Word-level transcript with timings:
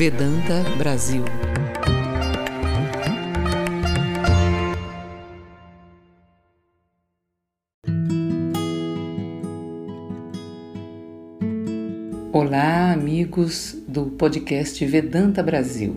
Vedanta 0.00 0.64
Brasil. 0.78 1.22
Olá, 12.32 12.92
amigos 12.92 13.76
do 13.86 14.06
podcast 14.06 14.82
Vedanta 14.86 15.42
Brasil. 15.42 15.94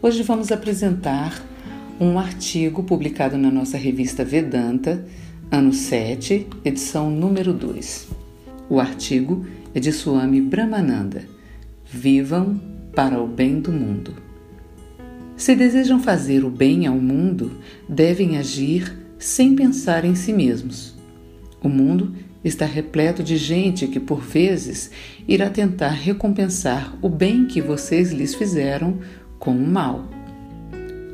Hoje 0.00 0.22
vamos 0.22 0.52
apresentar 0.52 1.44
um 2.00 2.16
artigo 2.16 2.84
publicado 2.84 3.36
na 3.36 3.50
nossa 3.50 3.76
revista 3.76 4.24
Vedanta, 4.24 5.04
ano 5.50 5.72
7, 5.72 6.46
edição 6.64 7.10
número 7.10 7.52
2. 7.52 8.06
O 8.68 8.78
artigo 8.78 9.44
é 9.74 9.80
de 9.80 9.90
Swami 9.90 10.40
Brahmananda. 10.40 11.24
Vivam 11.84 12.69
para 12.94 13.20
o 13.20 13.26
bem 13.26 13.60
do 13.60 13.72
mundo. 13.72 14.14
Se 15.36 15.54
desejam 15.54 16.00
fazer 16.00 16.44
o 16.44 16.50
bem 16.50 16.86
ao 16.86 16.96
mundo, 16.96 17.52
devem 17.88 18.36
agir 18.36 18.94
sem 19.18 19.54
pensar 19.54 20.04
em 20.04 20.14
si 20.14 20.32
mesmos. 20.32 20.94
O 21.62 21.68
mundo 21.68 22.14
está 22.44 22.64
repleto 22.64 23.22
de 23.22 23.36
gente 23.36 23.86
que, 23.86 24.00
por 24.00 24.20
vezes, 24.20 24.90
irá 25.28 25.48
tentar 25.48 25.90
recompensar 25.90 26.96
o 27.02 27.08
bem 27.08 27.46
que 27.46 27.60
vocês 27.60 28.12
lhes 28.12 28.34
fizeram 28.34 28.98
com 29.38 29.52
o 29.52 29.66
mal. 29.66 30.08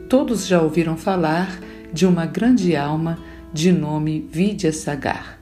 Todos 0.09 0.47
já 0.47 0.61
ouviram 0.61 0.97
falar 0.97 1.61
de 1.93 2.07
uma 2.07 2.27
grande 2.27 2.77
alma 2.77 3.19
de 3.53 3.73
nome 3.73 4.29
Vidyasagar. 4.31 5.41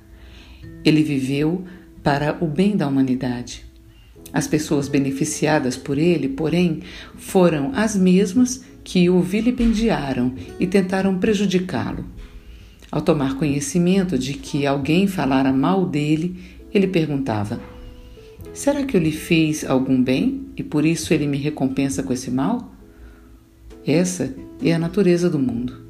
Ele 0.85 1.03
viveu 1.03 1.65
para 2.03 2.37
o 2.41 2.47
bem 2.47 2.77
da 2.77 2.87
humanidade. 2.87 3.65
As 4.35 4.49
pessoas 4.49 4.89
beneficiadas 4.89 5.77
por 5.77 5.97
ele, 5.97 6.29
porém, 6.29 6.81
foram 7.17 7.71
as 7.73 7.95
mesmas 7.95 8.65
que 8.83 9.09
o 9.09 9.21
vilipendiaram 9.21 10.35
e 10.59 10.67
tentaram 10.67 11.17
prejudicá-lo. 11.21 12.05
Ao 12.91 13.01
tomar 13.01 13.37
conhecimento 13.37 14.19
de 14.19 14.35
que 14.35 14.67
alguém 14.67 15.07
falara 15.07 15.53
mal 15.53 15.87
dele, 15.87 16.37
ele 16.75 16.89
perguntava: 16.89 17.61
Será 18.53 18.83
que 18.83 18.97
eu 18.97 19.01
lhe 19.01 19.13
fiz 19.13 19.65
algum 19.65 20.03
bem 20.03 20.49
e 20.57 20.65
por 20.65 20.85
isso 20.85 21.15
ele 21.15 21.29
me 21.29 21.39
recompensa 21.39 22.03
com 22.03 22.13
esse 22.13 22.31
mal? 22.31 22.75
Essa 23.87 24.35
é 24.61 24.75
a 24.75 24.79
natureza 24.81 25.31
do 25.31 25.39
mundo. 25.39 25.81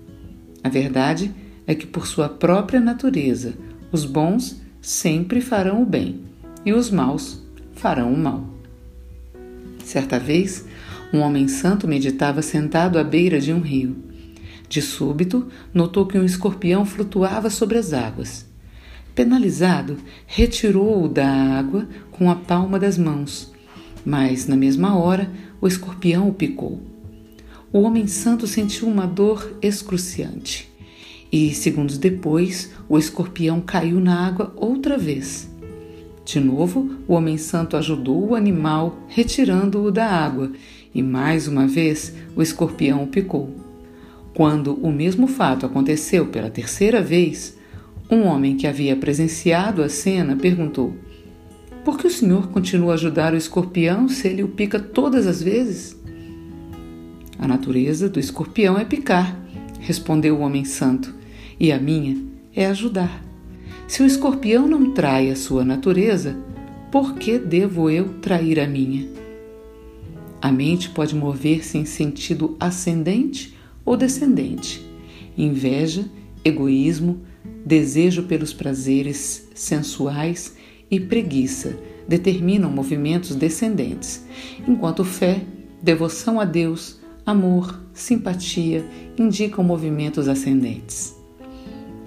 A 0.63 0.69
verdade 0.69 1.35
é 1.67 1.75
que, 1.75 1.87
por 1.87 2.07
sua 2.07 2.29
própria 2.29 2.81
natureza, 2.81 3.55
os 3.91 4.05
bons 4.05 4.61
sempre 4.83 5.41
farão 5.41 5.83
o 5.83 5.87
bem 5.87 6.21
e 6.67 6.75
os 6.75 6.91
maus 6.91 7.44
farão 7.75 8.13
o 8.13 8.17
mal. 8.17 8.45
Certa 9.85 10.19
vez, 10.19 10.65
um 11.13 11.21
homem 11.21 11.47
santo 11.47 11.87
meditava 11.87 12.43
sentado 12.43 12.99
à 12.99 13.05
beira 13.05 13.41
de 13.41 13.53
um 13.53 13.61
rio. 13.61 13.97
De 14.69 14.81
súbito, 14.81 15.47
notou 15.73 16.07
que 16.07 16.19
um 16.19 16.25
escorpião 16.25 16.85
flutuava 16.85 17.51
sobre 17.51 17.79
as 17.79 17.93
águas. 17.93 18.47
Penalizado, 19.15 19.99
retirou-o 20.27 21.09
da 21.09 21.29
água 21.29 21.89
com 22.11 22.31
a 22.31 22.35
palma 22.35 22.79
das 22.79 22.99
mãos, 22.99 23.53
mas, 24.05 24.49
na 24.49 24.57
mesma 24.57 24.99
hora, 24.99 25.31
o 25.61 25.69
escorpião 25.69 26.29
o 26.29 26.35
picou. 26.35 26.83
O 27.73 27.81
homem 27.81 28.07
santo 28.07 28.47
sentiu 28.47 28.89
uma 28.89 29.07
dor 29.07 29.57
excruciante 29.63 30.73
e, 31.31 31.53
segundos 31.53 31.99
depois, 31.99 32.71
o 32.89 32.99
escorpião 32.99 33.61
caiu 33.61 33.99
na 33.99 34.27
água 34.27 34.53
outra 34.57 34.97
vez. 34.97 35.51
De 36.25 36.41
novo, 36.41 36.91
o 37.07 37.13
homem 37.13 37.37
santo 37.37 37.77
ajudou 37.77 38.31
o 38.31 38.35
animal, 38.35 38.99
retirando-o 39.09 39.91
da 39.91 40.07
água, 40.07 40.51
e 40.95 41.03
mais 41.03 41.47
uma 41.47 41.67
vez 41.67 42.15
o 42.35 42.41
escorpião 42.41 43.03
o 43.03 43.07
picou. 43.07 43.51
Quando 44.33 44.75
o 44.75 44.91
mesmo 44.91 45.27
fato 45.27 45.67
aconteceu 45.67 46.27
pela 46.27 46.49
terceira 46.49 47.03
vez, 47.03 47.57
um 48.11 48.23
homem 48.23 48.57
que 48.57 48.67
havia 48.67 48.97
presenciado 48.97 49.83
a 49.83 49.89
cena 49.89 50.35
perguntou: 50.35 50.95
Por 51.85 51.99
que 51.99 52.07
o 52.07 52.11
senhor 52.11 52.49
continua 52.49 52.93
a 52.93 52.95
ajudar 52.95 53.35
o 53.35 53.37
escorpião 53.37 54.09
se 54.09 54.27
ele 54.27 54.43
o 54.43 54.49
pica 54.49 54.81
todas 54.81 55.27
as 55.27 55.43
vezes? 55.43 55.95
A 57.39 57.47
natureza 57.47 58.09
do 58.09 58.19
escorpião 58.19 58.79
é 58.79 58.85
picar, 58.85 59.39
respondeu 59.79 60.37
o 60.37 60.41
homem 60.41 60.65
santo, 60.65 61.15
e 61.61 61.71
a 61.71 61.79
minha 61.79 62.17
é 62.55 62.67
ajudar. 62.67 63.34
Se 63.87 64.03
o 64.03 64.07
escorpião 64.07 64.67
não 64.67 64.93
trai 64.93 65.31
a 65.31 65.37
sua 65.37 65.65
natureza, 65.65 66.37
por 66.91 67.15
que 67.17 67.39
devo 67.39 67.91
eu 67.91 68.15
trair 68.21 68.59
a 68.59 68.67
minha? 68.67 69.07
A 70.41 70.51
mente 70.51 70.91
pode 70.91 71.15
mover-se 71.15 71.79
em 71.79 71.85
sentido 71.85 72.57
ascendente 72.59 73.57
ou 73.85 73.97
descendente. 73.97 74.85
Inveja, 75.37 76.05
egoísmo, 76.45 77.21
desejo 77.65 78.25
pelos 78.25 78.53
prazeres 78.53 79.49
sensuais 79.55 80.55
e 80.91 81.01
preguiça 81.01 81.79
determinam 82.07 82.71
movimentos 82.71 83.35
descendentes, 83.35 84.27
enquanto 84.69 85.05
fé, 85.05 85.43
devoção 85.83 86.39
a 86.39 86.45
Deus, 86.45 87.01
amor, 87.25 87.81
simpatia 87.95 88.85
indicam 89.19 89.65
movimentos 89.65 90.29
ascendentes. 90.29 91.24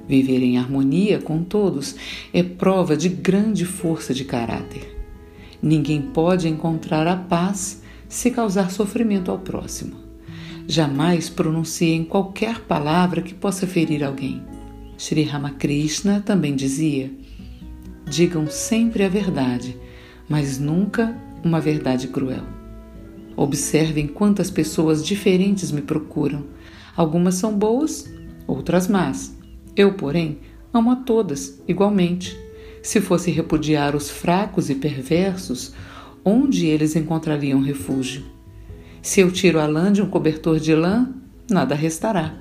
Viver 0.07 0.41
em 0.41 0.57
harmonia 0.57 1.19
com 1.19 1.43
todos 1.43 1.95
é 2.33 2.41
prova 2.41 2.95
de 2.95 3.09
grande 3.09 3.65
força 3.65 4.13
de 4.13 4.23
caráter. 4.23 4.95
Ninguém 5.61 6.01
pode 6.01 6.47
encontrar 6.47 7.07
a 7.07 7.15
paz 7.15 7.81
se 8.07 8.31
causar 8.31 8.71
sofrimento 8.71 9.29
ao 9.29 9.39
próximo. 9.39 9.95
Jamais 10.67 11.29
pronunciem 11.29 12.03
qualquer 12.03 12.61
palavra 12.61 13.21
que 13.21 13.33
possa 13.33 13.67
ferir 13.67 14.03
alguém. 14.03 14.41
Sri 14.97 15.23
Ramakrishna 15.23 16.21
também 16.25 16.55
dizia: 16.55 17.11
digam 18.09 18.47
sempre 18.47 19.03
a 19.03 19.09
verdade, 19.09 19.77
mas 20.27 20.57
nunca 20.57 21.15
uma 21.43 21.59
verdade 21.59 22.07
cruel. 22.07 22.43
Observem 23.35 24.07
quantas 24.07 24.49
pessoas 24.49 25.05
diferentes 25.05 25.71
me 25.71 25.81
procuram. 25.81 26.45
Algumas 26.95 27.35
são 27.35 27.55
boas, 27.55 28.11
outras 28.47 28.87
más. 28.87 29.36
Eu, 29.77 29.93
porém, 29.93 30.39
amo 30.73 30.89
a 30.89 30.95
todas 30.95 31.61
igualmente. 31.67 32.35
Se 32.81 32.99
fosse 32.99 33.29
repudiar 33.29 33.95
os 33.95 34.09
fracos 34.09 34.71
e 34.71 34.75
perversos, 34.75 35.71
onde 36.25 36.65
eles 36.65 36.95
encontrariam 36.95 37.61
refúgio? 37.61 38.25
Se 39.03 39.19
eu 39.19 39.31
tiro 39.31 39.59
a 39.59 39.67
lã 39.67 39.93
de 39.93 40.01
um 40.01 40.09
cobertor 40.09 40.59
de 40.59 40.73
lã, 40.73 41.13
nada 41.47 41.75
restará. 41.75 42.35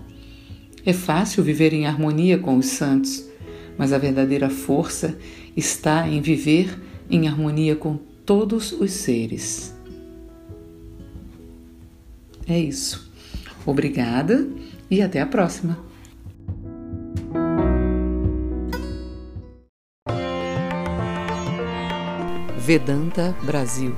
É 0.84 0.94
fácil 0.94 1.44
viver 1.44 1.74
em 1.74 1.86
harmonia 1.86 2.38
com 2.38 2.56
os 2.56 2.66
santos, 2.66 3.28
mas 3.76 3.92
a 3.92 3.98
verdadeira 3.98 4.48
força 4.48 5.18
está 5.54 6.08
em 6.08 6.22
viver 6.22 6.80
em 7.10 7.28
harmonia 7.28 7.76
com 7.76 7.98
todos 8.24 8.72
os 8.72 8.92
seres. 8.92 9.74
É 12.48 12.58
isso. 12.58 13.12
Obrigada 13.66 14.48
e 14.90 15.02
até 15.02 15.20
a 15.20 15.26
próxima. 15.26 15.85
Vedanta 22.66 23.32
Brasil 23.46 23.94